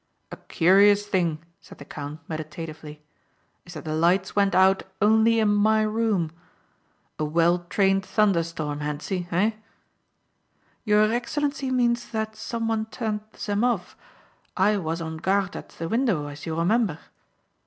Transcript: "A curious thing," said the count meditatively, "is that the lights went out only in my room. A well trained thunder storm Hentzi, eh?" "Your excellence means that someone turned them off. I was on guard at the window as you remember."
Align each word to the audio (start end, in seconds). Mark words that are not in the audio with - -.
"A 0.31 0.35
curious 0.37 1.05
thing," 1.05 1.43
said 1.59 1.77
the 1.77 1.85
count 1.85 2.21
meditatively, 2.27 3.03
"is 3.67 3.75
that 3.75 3.85
the 3.85 3.93
lights 3.93 4.35
went 4.35 4.55
out 4.55 4.81
only 4.99 5.39
in 5.39 5.49
my 5.53 5.83
room. 5.83 6.31
A 7.19 7.23
well 7.23 7.67
trained 7.69 8.03
thunder 8.03 8.41
storm 8.41 8.79
Hentzi, 8.79 9.27
eh?" 9.29 9.51
"Your 10.85 11.03
excellence 11.13 11.61
means 11.61 12.09
that 12.09 12.35
someone 12.35 12.87
turned 12.87 13.21
them 13.45 13.63
off. 13.63 13.95
I 14.57 14.75
was 14.77 15.01
on 15.03 15.17
guard 15.17 15.55
at 15.55 15.69
the 15.69 15.87
window 15.87 16.25
as 16.25 16.47
you 16.47 16.57
remember." 16.57 16.97